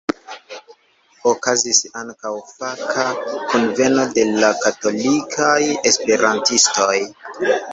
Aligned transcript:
Okazis 1.31 1.81
ankaŭ 2.01 2.31
faka 2.53 3.05
kunveno 3.51 4.07
de 4.19 4.27
la 4.39 4.51
katolikaj 4.65 5.61
esperantistoj. 5.93 6.99